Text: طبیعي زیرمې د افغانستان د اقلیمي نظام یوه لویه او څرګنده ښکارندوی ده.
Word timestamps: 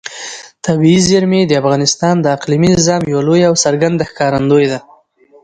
طبیعي 0.65 0.99
زیرمې 1.07 1.41
د 1.45 1.51
افغانستان 1.61 2.15
د 2.21 2.25
اقلیمي 2.35 2.69
نظام 2.77 3.01
یوه 3.11 3.23
لویه 3.27 3.47
او 3.49 3.55
څرګنده 3.63 4.03
ښکارندوی 4.11 4.65
ده. 4.71 4.79